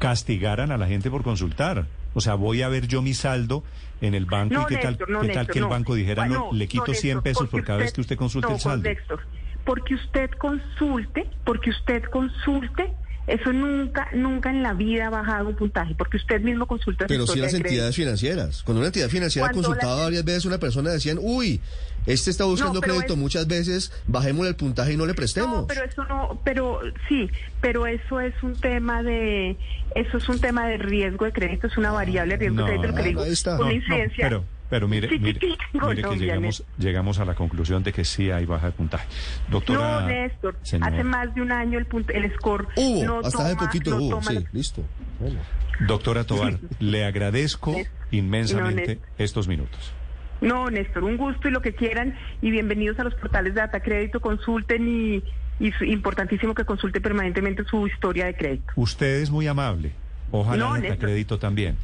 castigaran 0.00 0.72
a 0.72 0.76
la 0.76 0.88
gente 0.88 1.08
por 1.08 1.22
consultar. 1.22 1.86
O 2.14 2.20
sea, 2.20 2.34
voy 2.34 2.62
a 2.62 2.68
ver 2.68 2.88
yo 2.88 3.00
mi 3.00 3.14
saldo 3.14 3.62
en 4.00 4.14
el 4.14 4.24
banco 4.24 4.54
No, 4.54 4.62
y 4.62 4.66
qué 4.66 4.76
tal, 4.78 4.92
Néstor, 4.92 5.10
no, 5.10 5.20
qué 5.20 5.28
tal 5.28 5.36
Néstor, 5.36 5.52
que 5.52 5.58
el 5.60 5.66
banco 5.66 5.94
dijera, 5.94 6.26
no, 6.26 6.50
le 6.52 6.66
quito 6.66 6.92
100 6.94 7.18
Néstor, 7.18 7.22
pesos 7.22 7.48
por 7.48 7.64
cada 7.64 7.78
vez 7.78 7.92
que 7.92 8.00
usted 8.00 8.16
consulte 8.16 8.52
el 8.52 8.58
saldo. 8.58 8.88
Néstor, 8.88 9.20
porque 9.68 9.94
usted 9.96 10.30
consulte, 10.38 11.26
porque 11.44 11.68
usted 11.68 12.02
consulte, 12.04 12.90
eso 13.26 13.52
nunca, 13.52 14.08
nunca 14.14 14.48
en 14.48 14.62
la 14.62 14.72
vida 14.72 15.08
ha 15.08 15.10
bajado 15.10 15.50
un 15.50 15.56
puntaje, 15.56 15.94
porque 15.94 16.16
usted 16.16 16.40
mismo 16.40 16.64
consulta 16.66 17.04
su 17.04 17.08
Pero 17.08 17.24
historia 17.24 17.44
las 17.44 17.52
entidades 17.52 17.94
financieras. 17.94 18.62
Cuando 18.62 18.78
una 18.80 18.86
entidad 18.86 19.10
financiera 19.10 19.48
Cuando 19.48 19.68
consultaba 19.68 19.96
la- 19.96 20.02
varias 20.04 20.24
veces, 20.24 20.46
una 20.46 20.56
persona 20.56 20.88
decían, 20.90 21.18
uy, 21.20 21.60
este 22.06 22.30
está 22.30 22.44
buscando 22.44 22.76
No, 22.76 22.80
crédito 22.80 23.12
es- 23.12 23.18
muchas 23.18 23.46
veces, 23.46 23.92
bajémosle 24.06 24.48
el 24.48 24.56
puntaje 24.56 24.94
y 24.94 24.96
no 24.96 25.04
le 25.04 25.12
prestemos. 25.12 25.50
No, 25.60 25.66
pero 25.66 25.84
eso 25.84 26.02
no, 26.06 26.40
pero 26.42 26.80
sí, 27.06 27.28
pero 27.60 27.86
eso 27.86 28.20
es 28.20 28.32
un 28.42 28.58
tema 28.58 29.02
de, 29.02 29.58
eso 29.94 30.16
es 30.16 30.26
un 30.30 30.38
tema 30.40 30.66
de 30.66 30.78
riesgo 30.78 31.26
de 31.26 31.32
crédito, 31.34 31.66
es 31.66 31.76
una 31.76 31.92
variable 31.92 32.38
de 32.38 32.38
riesgo 32.38 32.56
No, 32.62 32.64
de 32.64 32.68
crédito, 32.70 32.88
lo 32.88 32.94
que 32.94 33.02
le 33.02 33.08
digo, 33.10 33.20
ahí 33.22 33.32
está. 33.32 33.50
una 33.56 33.58
No, 33.58 33.66
no, 33.66 33.72
incidencia. 33.72 34.24
pero, 34.26 34.44
pero 34.70 34.86
mire, 34.88 35.08
mire, 35.18 35.40
sí, 35.40 35.56
mire 35.72 36.02
que 36.02 36.16
llegamos, 36.16 36.64
llegamos 36.78 37.18
a 37.18 37.24
la 37.24 37.34
conclusión 37.34 37.82
de 37.82 37.92
que 37.92 38.04
sí 38.04 38.30
hay 38.30 38.44
baja 38.44 38.66
de 38.66 38.72
puntaje. 38.72 39.06
Doctora, 39.48 40.00
no, 40.02 40.06
Néstor, 40.06 40.56
hace 40.80 41.04
más 41.04 41.34
de 41.34 41.42
un 41.42 41.52
año 41.52 41.78
el, 41.78 41.86
punto, 41.86 42.12
el 42.12 42.32
score 42.36 42.68
Hubo, 42.76 43.04
no 43.04 43.18
hasta 43.20 43.30
toma, 43.30 43.44
hace 43.46 43.56
poquito 43.56 43.90
no 43.90 43.96
hubo, 43.96 44.10
toma 44.10 44.22
sí, 44.30 44.34
la- 44.34 44.42
listo. 44.52 44.84
Bueno. 45.20 45.40
Doctora 45.86 46.24
Tobar, 46.24 46.58
le 46.80 47.04
agradezco 47.04 47.74
inmensamente 48.10 48.98
estos 49.16 49.48
minutos. 49.48 49.92
No, 50.40 50.70
Néstor, 50.70 51.02
un 51.04 51.16
gusto 51.16 51.48
y 51.48 51.50
lo 51.50 51.62
que 51.62 51.74
quieran 51.74 52.16
y 52.42 52.50
bienvenidos 52.50 52.98
a 53.00 53.04
los 53.04 53.14
portales 53.14 53.54
de 53.54 53.60
Data 53.60 53.80
Crédito, 53.80 54.20
consulten 54.20 54.86
y, 54.88 55.22
y 55.64 55.72
su- 55.72 55.84
importantísimo 55.84 56.54
que 56.54 56.64
consulten 56.64 57.02
permanentemente 57.02 57.64
su 57.64 57.86
historia 57.88 58.26
de 58.26 58.34
crédito. 58.34 58.72
Usted 58.76 59.20
es 59.20 59.30
muy 59.30 59.46
amable. 59.48 59.92
Ojalá 60.30 60.56
No, 60.64 60.68
Data 60.74 60.80
Néstor. 60.80 60.98
Crédito 60.98 61.38
también. 61.38 61.76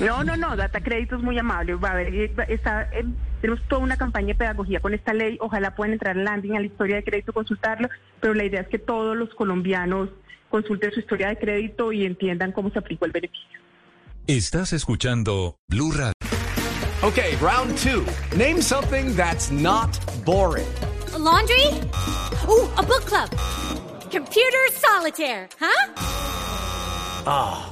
No, 0.00 0.22
no, 0.22 0.36
no, 0.36 0.56
Data 0.56 0.80
Crédito 0.80 1.16
es 1.16 1.22
muy 1.22 1.38
amable. 1.38 1.74
Va 1.74 1.88
a 1.88 1.92
haber, 1.92 2.14
eh, 2.14 2.32
está, 2.48 2.82
eh, 2.92 3.04
tenemos 3.40 3.60
toda 3.68 3.82
una 3.82 3.96
campaña 3.96 4.28
de 4.28 4.34
pedagogía 4.36 4.80
con 4.80 4.94
esta 4.94 5.12
ley. 5.12 5.36
Ojalá 5.40 5.74
puedan 5.74 5.94
entrar 5.94 6.16
al 6.16 6.24
landing 6.24 6.56
a 6.56 6.60
la 6.60 6.66
historia 6.66 6.96
de 6.96 7.04
crédito, 7.04 7.32
consultarlo, 7.32 7.88
pero 8.20 8.34
la 8.34 8.44
idea 8.44 8.60
es 8.60 8.68
que 8.68 8.78
todos 8.78 9.16
los 9.16 9.34
colombianos 9.34 10.08
consulten 10.50 10.92
su 10.92 11.00
historia 11.00 11.28
de 11.28 11.38
crédito 11.38 11.92
y 11.92 12.04
entiendan 12.04 12.52
cómo 12.52 12.70
se 12.70 12.78
aplicó 12.78 13.06
el 13.06 13.12
beneficio. 13.12 13.58
Estás 14.26 14.72
escuchando 14.72 15.56
Blue 15.68 15.90
Radio. 15.92 16.12
Okay, 17.02 17.34
round 17.40 17.76
two. 17.76 18.04
Name 18.36 18.62
something 18.62 19.16
that's 19.16 19.50
not 19.50 19.98
boring. 20.24 20.66
A 21.12 21.18
laundry? 21.18 21.66
Ooh, 22.48 22.70
a 22.76 22.82
book 22.82 23.04
club. 23.06 23.28
Computer 24.12 24.70
solitaire, 24.70 25.48
huh? 25.58 25.92
Ah, 27.26 27.71